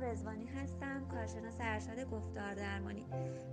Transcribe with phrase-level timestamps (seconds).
[0.00, 3.06] رزوانی هستم کارشناس ارشد گفتار درمانی.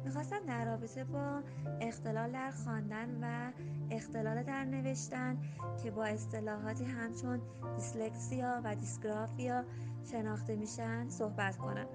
[0.06, 1.42] می‌خواستم در رابطه با
[1.82, 3.52] اختلال در خواندن و
[3.92, 5.38] اختلال در نوشتن
[5.84, 7.42] که با اصطلاحاتی همچون
[7.76, 9.64] دیسلکسیا و دیسگرافیا
[10.12, 11.86] شناخته میشن صحبت کنم.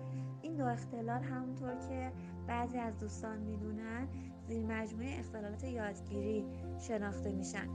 [0.42, 2.12] این دو اختلال همونطور که
[2.46, 4.09] بعضی از دوستان می‌دونن
[4.48, 6.45] زیر مجموعه اختلالات یادگیری
[6.78, 7.68] شناخته میشن.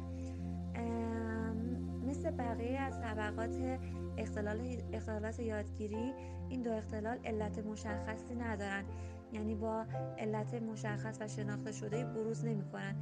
[2.13, 3.79] مثل بقیه از طبقات
[4.17, 6.13] اختلال اختلالات یادگیری
[6.49, 8.83] این دو اختلال علت مشخصی ندارن.
[9.31, 9.85] یعنی با
[10.17, 12.95] علت مشخص و شناخته شده بروز نمی کنن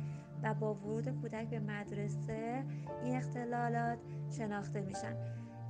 [0.44, 2.63] و با ورود کودک به مدرسه
[3.03, 3.97] این اختلالات
[4.38, 5.16] شناخته میشن.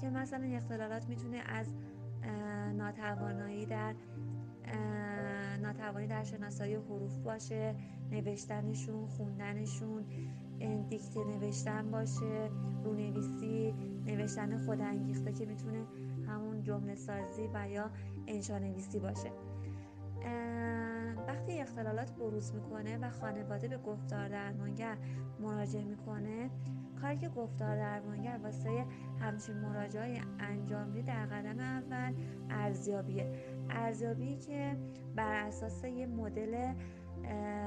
[0.02, 1.68] که مثلا این اختلالات می‌تونه از
[2.78, 3.94] ناتوانایی در
[5.62, 7.76] ناتوانی در شناسایی حروف باشه
[8.12, 10.06] نوشتنشون خوندنشون
[10.90, 12.50] دیکته نوشتن باشه
[12.84, 13.74] رونویسی
[14.06, 15.86] نوشتن خودانگیخته که می‌تونه
[16.28, 17.92] همون جمله سازی و یا
[18.28, 19.32] انشا نویسی باشه.
[21.28, 24.98] وقتی اختلالات بروز می‌کنه و خانواده به گفتار درمانگر
[25.40, 26.50] مراجعه می‌کنه
[27.02, 28.86] کاری که گفتار درمانگر واسه
[29.20, 32.14] همچین مراجعه انجام میده در قدم اول
[32.50, 33.32] ارزیابیه.
[33.72, 34.78] ارزیابی که
[35.16, 36.74] بر اساس یه مدل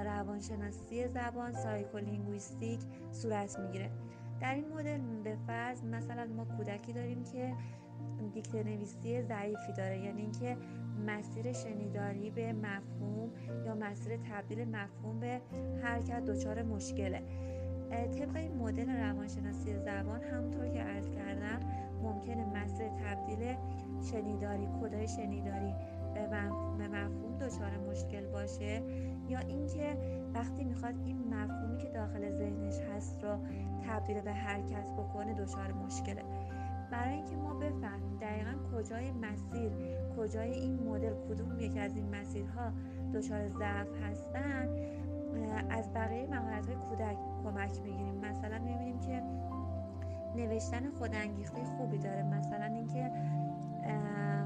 [0.05, 2.81] روانشناسی زبان psycholinguistic
[3.13, 3.91] صورت می‌گیره.
[4.41, 7.55] در این مدل به فرض مثلا ما کودکی داریم که
[8.35, 10.57] دیکته نویسی ضعیفی داره یعنی اینکه
[11.07, 13.31] مسیر شنیداری به مفهوم
[13.67, 15.41] یا مسیر تبدیل مفهوم به
[15.83, 17.23] حرکت دچار مشکله.
[17.91, 21.61] طبق این مدل روانشناسی زبان همونطور که عرض کردم
[22.03, 23.57] ممکنه مسیر تبدیل
[24.11, 25.75] شنیداری کدای شنیداری
[26.14, 28.83] به مفهوم دچار مشکل باشه
[29.29, 29.97] یا اینکه
[30.35, 33.39] وقتی می‌خواد این مفهومی که داخل ذهنش هست رو
[33.86, 36.23] تبدیل به حرکت بکنه دچار مشکله.
[36.91, 39.73] برای اینکه ما بفهمیم دقیقا کجای مسیر
[40.17, 42.73] کجای این مدل کدوم یکی از این مسیرها
[43.14, 44.69] دچار ضعف هستن
[45.70, 48.14] از بقیه مهارت های کودک کمک می‌گیریم.
[48.14, 49.23] مثلا می‌بینیم که
[50.36, 52.23] نوشتن خودانگیخته خوبی داره.
[52.23, 53.11] مثلا اینکه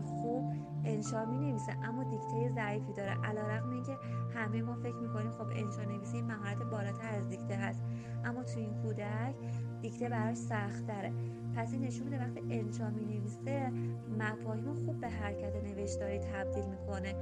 [0.07, 0.53] خوب
[0.85, 3.11] انشا می نویسه اما دیکته ضعیفی داره.
[3.25, 3.97] علیرغم اینکه
[4.35, 7.83] همه ما فکر می‌کنیم خب انشا نویسی مهارت بالاتر از دیکته هست.
[8.25, 9.35] اما تو این کودک
[9.83, 11.13] دیکته براش سخت داره
[11.57, 13.73] پس این نشون میده وقتی انشا می نویسه
[14.19, 17.15] مفاهیم خوب به حرکت نوشتاری تبدیل می‌کنه.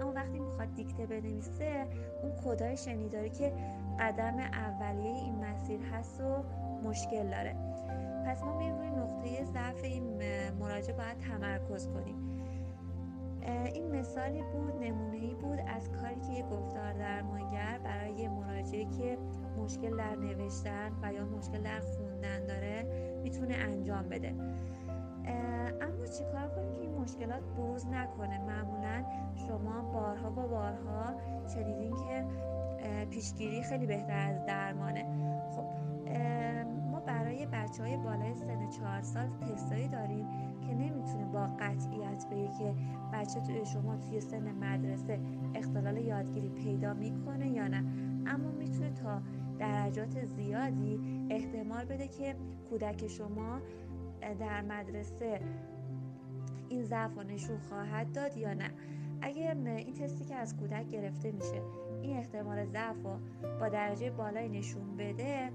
[0.00, 1.86] اما وقتی می‌خواد دیکته بنویسه
[2.22, 3.52] اون کدای شنیداری که
[4.00, 6.44] قدم اولیه این مسیر هست و
[6.88, 7.56] مشکل داره.
[8.26, 10.18] پس ما میریم روی نقطه ضعف این
[10.60, 12.16] مراجعه باید تمرکز کنیم.
[13.74, 18.84] این مثالی بود نمونه ای بود از کاری که یه گفتار درمانگر برای یه مراجعه
[18.84, 19.18] که
[19.58, 22.86] مشکل در نوشتن و یا مشکل در خوندن داره
[23.22, 24.34] می‌تونه انجام بده.
[25.80, 29.04] اما چیکار کنیم که این مشکلات بروز نکنه؟ معمولا
[29.48, 31.14] شما بارها با بارها
[31.54, 32.24] شنیدین که
[33.10, 35.04] پیشگیری خیلی بهتر از درمانه.
[35.56, 35.64] خب
[37.46, 40.26] برای بچه های بالای سن چهار سال تستایی داریم
[40.60, 42.74] که نمی‌تونه با قطعیت بگه که
[43.12, 45.20] بچه توی شما توی سن مدرسه
[45.54, 47.84] اختلال یادگیری پیدا می‌کنه یا نه.
[48.26, 49.22] اما می‌تونه تا
[49.58, 52.34] درجات زیادی احتمال بده که
[52.70, 53.60] کودک شما
[54.38, 55.40] در مدرسه
[56.68, 58.70] این ضعف نشون خواهد داد یا نه.
[59.22, 61.62] اگر این تستی که از کودک گرفته میشه
[62.02, 63.18] این احتمال ضعف رو
[63.60, 65.50] با درجه بالای نشون بده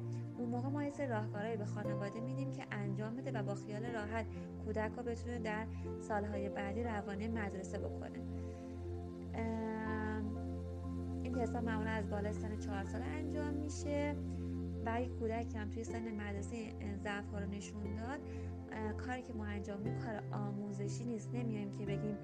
[0.50, 4.26] اون موقع ما یه راهکارهایی به خانواده میدیم که انجام بده و با خیال راحت
[4.66, 5.66] کودک ها بتونه در
[6.00, 8.20] سالهای بعدی روانه مدرسه بکنه
[11.24, 14.16] این تست ها معمولا از بالای سن چهار سال انجام میشه
[14.86, 16.56] و اگه کودک هم توی سن مدرسه
[17.04, 18.20] ضعف رو نشون داد
[18.98, 21.30] کاری که ما انجام میدیم کار آموزشی نیست.
[21.34, 22.18] نمیایم که بگیم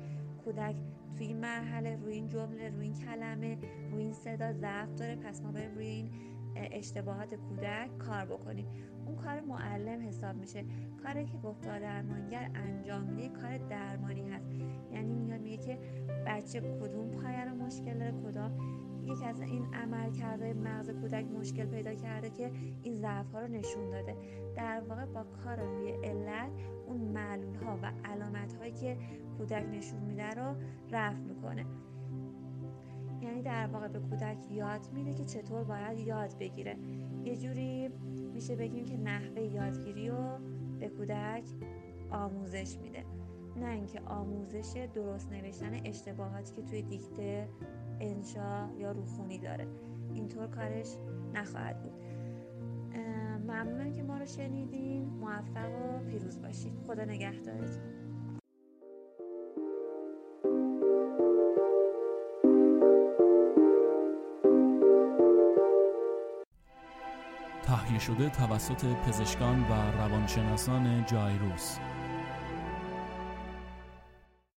[0.45, 0.75] کودک
[1.17, 3.57] توی این مرحله روی این جمله روی این کلمه
[3.91, 6.09] روی این صدا ضعف داره پس ما بریم روی این
[6.55, 8.67] اشتباهات کودک کار بکنیم
[9.05, 10.65] اون کار معلم حساب میشه.
[11.03, 14.47] کاری که گفتار درمانگر انجام میده کار درمانی هست.
[14.91, 15.79] یعنی میاد میگه که
[16.27, 18.57] بچه کدوم پایه رو مشکل داره کدام؟
[19.03, 23.47] یکی از این عمل کرده مغز کودک مشکل پیدا کرده که این ضعف ها رو
[23.47, 24.15] نشون داده.
[24.55, 26.51] در واقع با کار روی علت
[26.87, 28.97] اون معلول ها و علامت هایی که
[29.37, 30.55] کودک نشون میده رو
[30.91, 31.65] رفع می‌کنه.
[33.25, 36.75] یعنی در واقع به کودک یاد میده که چطور باید یاد بگیره.
[37.23, 37.89] یه جوری
[38.33, 40.37] میشه بگیم که نحوه یادگیری رو
[40.79, 41.43] به کودک
[42.11, 43.03] آموزش میده.
[43.57, 47.49] نه اینکه آموزش درست نوشتن اشتباهاتی که توی دیکته
[47.99, 49.67] انشا یا روخونی داره.
[50.13, 50.97] اینطور کارش
[51.33, 51.93] نخواهد بود.
[53.47, 55.05] ممنونم که ما رو شنیدین.
[55.05, 56.73] موفق و پیروز باشید.
[56.87, 58.04] خدا نگهدارتون.
[67.67, 71.77] تهیه شده توسط پزشکان و روانشناسان جایروس.